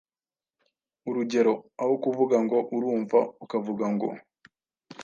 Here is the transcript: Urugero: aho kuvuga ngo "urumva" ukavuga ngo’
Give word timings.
Urugero: 1.09 1.53
aho 1.81 1.93
kuvuga 2.03 2.35
ngo 2.45 2.57
"urumva" 2.75 3.19
ukavuga 3.43 3.85
ngo’ 3.93 4.07